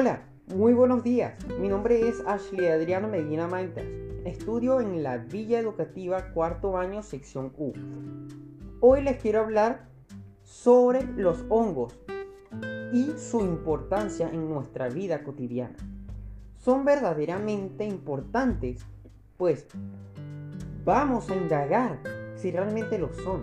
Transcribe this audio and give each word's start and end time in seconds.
Hola, 0.00 0.22
muy 0.46 0.72
buenos 0.72 1.04
días. 1.04 1.34
Mi 1.58 1.68
nombre 1.68 2.08
es 2.08 2.22
Ashley 2.26 2.68
Adriano 2.68 3.06
Medina 3.06 3.46
Maitas. 3.46 3.84
Estudio 4.24 4.80
en 4.80 5.02
la 5.02 5.18
Villa 5.18 5.58
Educativa 5.58 6.32
cuarto 6.32 6.78
año 6.78 7.02
sección 7.02 7.52
U. 7.58 7.74
Hoy 8.80 9.02
les 9.02 9.20
quiero 9.20 9.40
hablar 9.40 9.90
sobre 10.42 11.04
los 11.04 11.44
hongos 11.50 12.00
y 12.94 13.12
su 13.18 13.42
importancia 13.42 14.30
en 14.30 14.48
nuestra 14.48 14.88
vida 14.88 15.22
cotidiana. 15.22 15.76
Son 16.56 16.86
verdaderamente 16.86 17.84
importantes, 17.84 18.80
pues 19.36 19.66
vamos 20.82 21.28
a 21.28 21.36
indagar 21.36 22.00
si 22.36 22.50
realmente 22.50 22.98
lo 22.98 23.12
son. 23.12 23.42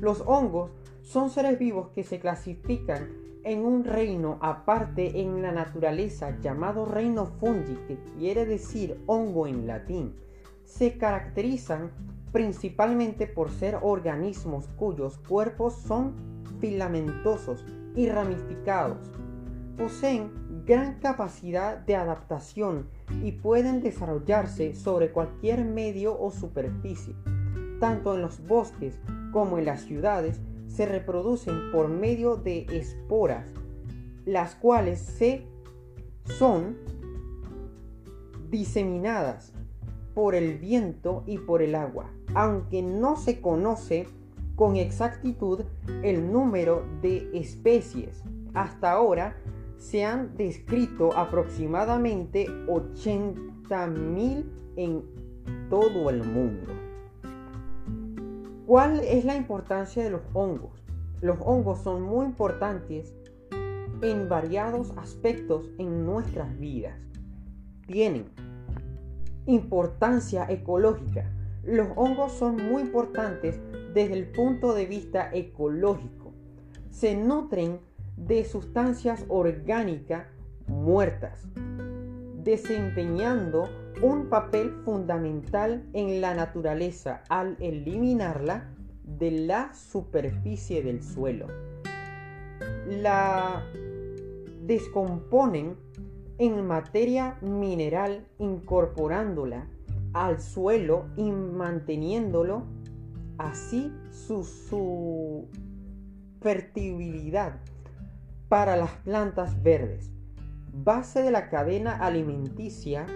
Los 0.00 0.22
hongos 0.24 0.70
son 1.02 1.28
seres 1.28 1.58
vivos 1.58 1.90
que 1.90 2.04
se 2.04 2.18
clasifican 2.18 3.25
en 3.46 3.64
un 3.64 3.84
reino 3.84 4.38
aparte 4.40 5.20
en 5.20 5.40
la 5.40 5.52
naturaleza 5.52 6.36
llamado 6.40 6.84
reino 6.84 7.26
fungi, 7.26 7.76
que 7.86 7.96
quiere 8.18 8.44
decir 8.44 9.00
hongo 9.06 9.46
en 9.46 9.68
latín. 9.68 10.16
Se 10.64 10.98
caracterizan 10.98 11.92
principalmente 12.32 13.28
por 13.28 13.50
ser 13.50 13.78
organismos 13.82 14.66
cuyos 14.76 15.18
cuerpos 15.18 15.74
son 15.74 16.14
filamentosos 16.58 17.64
y 17.94 18.08
ramificados. 18.08 18.98
Poseen 19.78 20.32
gran 20.66 20.98
capacidad 20.98 21.78
de 21.78 21.94
adaptación 21.94 22.88
y 23.22 23.30
pueden 23.30 23.80
desarrollarse 23.80 24.74
sobre 24.74 25.12
cualquier 25.12 25.64
medio 25.64 26.20
o 26.20 26.32
superficie. 26.32 27.14
Tanto 27.78 28.16
en 28.16 28.22
los 28.22 28.44
bosques 28.44 28.98
como 29.30 29.58
en 29.58 29.66
las 29.66 29.82
ciudades 29.82 30.40
se 30.68 30.86
reproducen 30.86 31.70
por 31.72 31.88
medio 31.88 32.36
de 32.36 32.66
esporas, 32.70 33.52
las 34.24 34.54
cuales 34.54 34.98
se 35.00 35.46
son 36.24 36.76
diseminadas 38.50 39.52
por 40.14 40.34
el 40.34 40.58
viento 40.58 41.22
y 41.26 41.38
por 41.38 41.62
el 41.62 41.74
agua, 41.74 42.10
aunque 42.34 42.82
no 42.82 43.16
se 43.16 43.40
conoce 43.40 44.06
con 44.54 44.76
exactitud 44.76 45.60
el 46.02 46.32
número 46.32 46.84
de 47.02 47.30
especies. 47.34 48.22
Hasta 48.54 48.92
ahora 48.92 49.36
se 49.76 50.04
han 50.04 50.36
descrito 50.36 51.12
aproximadamente 51.16 52.46
80.000 52.66 54.44
en 54.76 55.04
todo 55.68 56.08
el 56.10 56.24
mundo. 56.24 56.85
¿Cuál 58.66 58.98
es 58.98 59.24
la 59.24 59.36
importancia 59.36 60.02
de 60.02 60.10
los 60.10 60.22
hongos? 60.32 60.82
Los 61.20 61.38
hongos 61.40 61.82
son 61.84 62.02
muy 62.02 62.26
importantes 62.26 63.14
en 64.02 64.28
variados 64.28 64.92
aspectos 64.96 65.70
en 65.78 66.04
nuestras 66.04 66.58
vidas. 66.58 66.98
Tienen 67.86 68.24
importancia 69.46 70.50
ecológica. 70.50 71.30
Los 71.62 71.86
hongos 71.94 72.32
son 72.32 72.56
muy 72.56 72.82
importantes 72.82 73.60
desde 73.94 74.14
el 74.14 74.32
punto 74.32 74.74
de 74.74 74.86
vista 74.86 75.30
ecológico. 75.32 76.32
Se 76.90 77.14
nutren 77.14 77.78
de 78.16 78.44
sustancias 78.44 79.24
orgánicas 79.28 80.26
muertas, 80.66 81.46
desempeñando 82.42 83.68
un 84.02 84.28
papel 84.28 84.72
fundamental 84.84 85.88
en 85.94 86.20
la 86.20 86.34
naturaleza 86.34 87.22
al 87.28 87.56
eliminarla 87.60 88.68
de 89.02 89.30
la 89.30 89.72
superficie 89.72 90.82
del 90.82 91.02
suelo. 91.02 91.46
La 92.86 93.64
descomponen 94.62 95.76
en 96.38 96.66
materia 96.66 97.38
mineral 97.40 98.26
incorporándola 98.38 99.66
al 100.12 100.40
suelo 100.40 101.06
y 101.16 101.30
manteniéndolo 101.30 102.64
así 103.38 103.92
su, 104.10 104.44
su 104.44 105.48
fertilidad 106.40 107.60
para 108.48 108.76
las 108.76 108.90
plantas 108.98 109.62
verdes, 109.62 110.10
base 110.72 111.22
de 111.22 111.30
la 111.30 111.48
cadena 111.48 111.96
alimenticia 111.96 113.06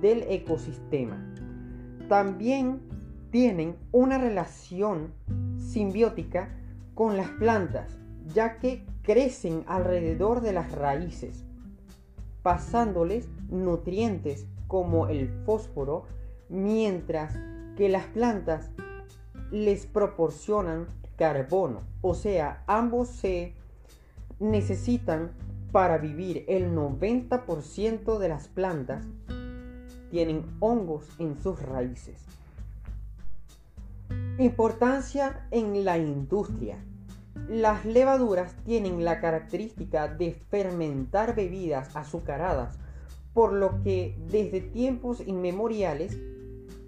del 0.00 0.24
ecosistema. 0.28 1.34
También 2.08 2.80
tienen 3.30 3.76
una 3.92 4.18
relación 4.18 5.12
simbiótica 5.58 6.50
con 6.94 7.16
las 7.16 7.28
plantas, 7.30 7.98
ya 8.34 8.58
que 8.58 8.84
crecen 9.02 9.64
alrededor 9.66 10.40
de 10.40 10.52
las 10.52 10.72
raíces, 10.72 11.44
pasándoles 12.42 13.28
nutrientes 13.48 14.46
como 14.66 15.08
el 15.08 15.28
fósforo, 15.44 16.04
mientras 16.48 17.34
que 17.76 17.88
las 17.88 18.06
plantas 18.06 18.70
les 19.50 19.86
proporcionan 19.86 20.86
carbono. 21.16 21.82
O 22.00 22.14
sea, 22.14 22.62
ambos 22.66 23.08
se 23.08 23.54
necesitan 24.38 25.32
para 25.72 25.98
vivir. 25.98 26.44
El 26.48 26.74
90% 26.74 28.18
de 28.18 28.28
las 28.28 28.48
plantas 28.48 29.06
tienen 30.10 30.44
hongos 30.60 31.08
en 31.18 31.40
sus 31.40 31.60
raíces. 31.60 32.20
Importancia 34.38 35.46
en 35.50 35.84
la 35.84 35.98
industria. 35.98 36.78
Las 37.48 37.84
levaduras 37.84 38.54
tienen 38.64 39.04
la 39.04 39.20
característica 39.20 40.08
de 40.08 40.32
fermentar 40.32 41.34
bebidas 41.34 41.94
azucaradas, 41.96 42.78
por 43.34 43.52
lo 43.52 43.82
que 43.82 44.16
desde 44.30 44.60
tiempos 44.60 45.22
inmemoriales 45.26 46.18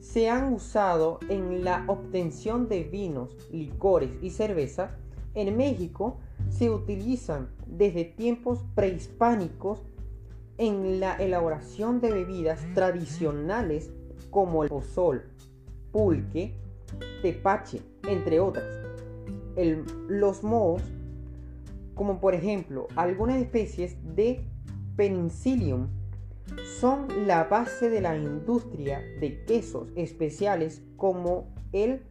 se 0.00 0.30
han 0.30 0.52
usado 0.52 1.18
en 1.28 1.64
la 1.64 1.84
obtención 1.86 2.68
de 2.68 2.84
vinos, 2.84 3.36
licores 3.52 4.10
y 4.22 4.30
cerveza. 4.30 4.96
En 5.34 5.56
México 5.56 6.18
se 6.48 6.70
utilizan 6.70 7.50
desde 7.66 8.04
tiempos 8.04 8.64
prehispánicos 8.74 9.82
en 10.58 11.00
la 11.00 11.14
elaboración 11.14 12.00
de 12.00 12.12
bebidas 12.12 12.60
tradicionales 12.74 13.90
como 14.30 14.64
el 14.64 14.68
pozol, 14.68 15.22
pulque, 15.92 16.54
tepache, 17.22 17.80
entre 18.08 18.40
otras. 18.40 18.66
los 20.08 20.44
mohos, 20.44 20.82
como 21.94 22.20
por 22.20 22.34
ejemplo 22.34 22.86
algunas 22.94 23.40
especies 23.40 23.96
de 24.14 24.44
penicillium, 24.96 25.88
son 26.80 27.26
la 27.26 27.44
base 27.44 27.90
de 27.90 28.00
la 28.00 28.16
industria 28.16 29.00
de 29.20 29.44
quesos 29.44 29.88
especiales 29.96 30.82
como 30.96 31.52
el 31.72 32.02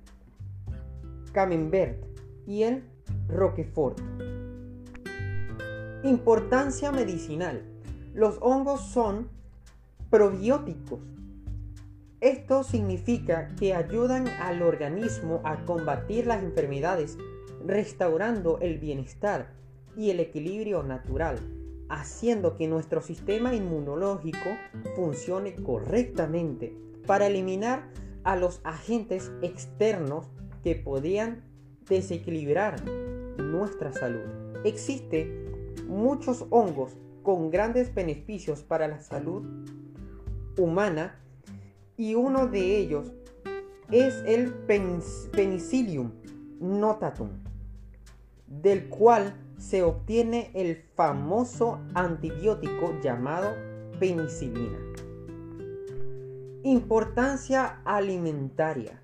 camembert 1.32 2.04
y 2.46 2.64
el 2.64 2.84
roquefort. 3.28 4.00
Importancia 6.04 6.92
medicinal. 6.92 7.77
Los 8.18 8.40
hongos 8.42 8.82
son 8.82 9.30
probióticos. 10.10 11.02
Esto 12.20 12.64
significa 12.64 13.50
que 13.60 13.76
ayudan 13.76 14.28
al 14.28 14.64
organismo 14.64 15.40
a 15.44 15.64
combatir 15.66 16.26
las 16.26 16.42
enfermedades, 16.42 17.16
restaurando 17.64 18.58
el 18.60 18.80
bienestar 18.80 19.54
y 19.96 20.10
el 20.10 20.20
equilibrio 20.20 20.82
natural, 20.82 21.38
haciendo 21.90 22.58
que 22.58 22.68
nuestro 22.68 23.04
sistema 23.04 23.54
inmunológico 23.54 24.50
funcione 24.96 25.54
correctamente 25.54 26.76
para 27.06 27.28
eliminar 27.28 27.88
a 28.24 28.36
los 28.36 28.62
agentes 28.64 29.32
externos 29.44 30.26
que 30.64 30.74
podían 30.74 31.44
desequilibrar 31.88 32.84
nuestra 33.38 33.94
salud. 33.94 34.26
Existe 34.64 35.32
muchos 35.88 36.48
hongos 36.50 36.98
con 37.28 37.52
grandes 37.52 37.94
beneficios 37.94 38.62
para 38.62 38.88
la 38.88 39.02
salud 39.02 39.44
humana 40.58 41.20
y 41.98 42.16
uno 42.16 42.48
de 42.48 42.78
ellos 42.78 43.12
es 43.92 44.24
el 44.26 44.54
Penicillium 45.34 46.14
notatum, 46.62 47.32
del 48.48 48.88
cual 48.88 49.36
se 49.58 49.84
obtiene 49.84 50.52
el 50.54 50.78
famoso 50.96 51.82
antibiótico 51.96 52.98
llamado 53.04 53.50
penicilina. 54.00 54.80
Importancia 56.64 57.82
alimentaria. 57.84 59.02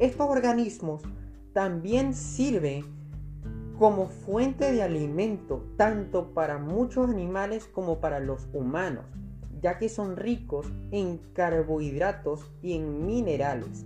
Estos 0.00 0.28
organismos 0.28 1.02
también 1.52 2.12
sirven 2.12 3.01
como 3.82 4.06
fuente 4.06 4.70
de 4.70 4.80
alimento 4.80 5.64
tanto 5.76 6.34
para 6.34 6.56
muchos 6.56 7.10
animales 7.10 7.66
como 7.66 7.98
para 7.98 8.20
los 8.20 8.48
humanos, 8.52 9.06
ya 9.60 9.78
que 9.78 9.88
son 9.88 10.14
ricos 10.14 10.72
en 10.92 11.18
carbohidratos 11.32 12.48
y 12.62 12.74
en 12.74 13.04
minerales. 13.04 13.84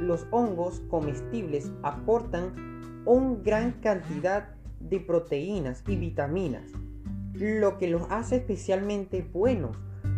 Los 0.00 0.26
hongos 0.30 0.80
comestibles 0.88 1.70
aportan 1.82 3.02
una 3.04 3.36
gran 3.42 3.72
cantidad 3.82 4.48
de 4.80 4.98
proteínas 5.00 5.84
y 5.86 5.96
vitaminas. 5.96 6.64
lo 7.34 7.76
que 7.76 7.88
los 7.88 8.06
hace 8.08 8.36
especialmente 8.36 9.28
buenos 9.30 9.76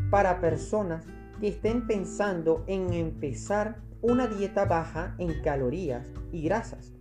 para 0.08 0.40
personas 0.40 1.04
que 1.40 1.48
estén 1.48 1.88
pensando 1.88 2.62
en 2.68 2.92
empezar 2.92 3.78
una 4.02 4.28
dieta 4.28 4.66
baja 4.66 5.16
en 5.18 5.42
calorías 5.42 6.06
y 6.30 6.42
grasas. 6.42 6.95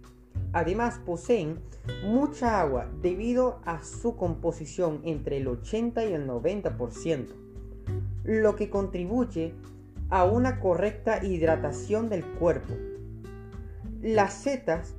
Además 0.56 1.02
poseen 1.06 1.60
mucha 2.06 2.62
agua 2.62 2.90
debido 3.02 3.60
a 3.66 3.84
su 3.84 4.16
composición 4.16 5.02
entre 5.04 5.36
el 5.36 5.50
80 5.50 6.06
y 6.06 6.14
el 6.14 6.26
90%, 6.26 7.28
lo 8.24 8.56
que 8.56 8.70
contribuye 8.70 9.54
a 10.10 10.24
una 10.24 10.62
correcta 10.62 11.26
hidratación 11.26 12.08
del 12.08 12.24
cuerpo. 12.24 12.74
Las 14.02 14.34
setas 14.34 14.96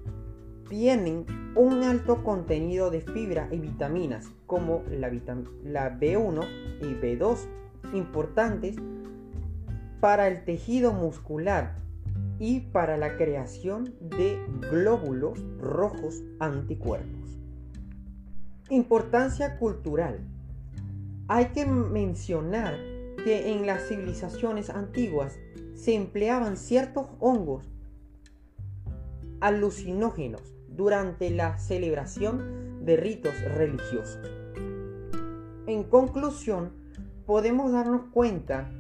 tienen 0.69 1.25
un 1.55 1.85
alto 1.85 2.23
contenido 2.23 2.91
de 2.91 3.01
fibra 3.01 3.49
y 3.51 3.59
vitaminas 3.59 4.29
como 4.45 4.83
la, 4.91 5.09
la 5.65 5.99
B1 5.99 6.47
y 6.83 6.95
B2 7.01 7.39
importantes 7.95 8.77
para 10.01 10.29
el 10.29 10.45
tejido 10.45 10.93
muscular 10.93 11.86
y 12.39 12.61
para 12.61 12.97
la 12.97 13.17
creación 13.17 13.95
de 14.01 14.39
glóbulos 14.71 15.43
rojos 15.59 16.23
anticuerpos. 16.39 17.39
Importancia 18.69 19.59
cultural. 19.59 20.21
Hay 21.29 21.47
que 21.47 21.67
mencionar 21.67 22.75
que 23.25 23.53
en 23.53 23.67
las 23.67 23.89
civilizaciones 23.89 24.71
antiguas 24.71 25.39
se 25.75 25.95
empleaban 25.95 26.57
ciertos 26.57 27.07
hongos 27.21 27.69
alucinógenos 29.41 30.43
durante 30.69 31.31
la 31.31 31.59
celebración 31.59 32.85
de 32.85 32.97
ritos 32.97 33.35
religiosos. 33.55 34.31
En 35.67 35.85
conclusión, 35.85 36.73
podemos 37.27 37.73
darnos 37.73 38.03
cuenta 38.13 38.71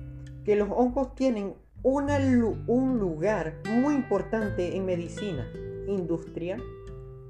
que 0.45 0.57
los 0.57 0.69
hongos 0.71 1.15
tienen 1.15 1.55
un 1.83 2.99
lugar 2.99 3.55
muy 3.69 3.95
importante 3.95 4.77
en 4.77 4.85
medicina, 4.85 5.47
industria 5.87 6.59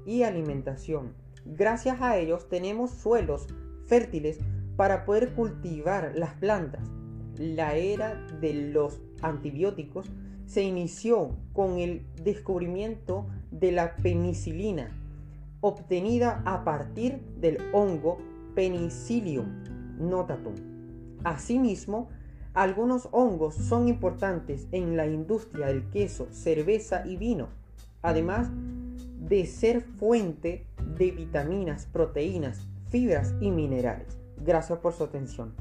y 0.05 0.23
alimentación. 0.23 1.13
Gracias 1.45 2.01
a 2.01 2.17
ellos 2.17 2.49
tenemos 2.49 2.91
suelos 2.91 3.47
fértiles 3.85 4.39
para 4.75 5.05
poder 5.05 5.33
cultivar 5.33 6.13
las 6.15 6.33
plantas. 6.35 6.81
La 7.37 7.75
era 7.75 8.15
de 8.41 8.53
los 8.53 8.99
antibióticos 9.21 10.09
se 10.45 10.63
inició 10.63 11.37
con 11.53 11.77
el 11.77 12.05
descubrimiento 12.23 13.27
de 13.51 13.71
la 13.71 13.95
penicilina, 13.97 14.89
obtenida 15.61 16.41
a 16.45 16.63
partir 16.63 17.19
del 17.39 17.57
hongo 17.73 18.17
Penicillium 18.55 19.45
notatum. 19.99 20.55
Asimismo, 21.23 22.09
algunos 22.57 23.07
hongos 23.11 23.53
son 23.53 23.87
importantes 23.87 24.67
en 24.71 24.97
la 24.97 25.05
industria 25.05 25.67
del 25.67 25.87
queso, 25.91 26.27
cerveza 26.31 27.05
y 27.05 27.15
vino, 27.15 27.49
además 28.01 28.49
de 28.51 29.45
ser 29.45 29.81
fuente 29.81 30.65
de 30.97 31.11
vitaminas, 31.11 31.85
proteínas, 31.85 32.65
fibras 32.89 33.35
y 33.41 33.51
minerales. 33.51 34.17
Gracias 34.43 34.79
por 34.79 34.93
su 34.93 35.03
atención. 35.03 35.53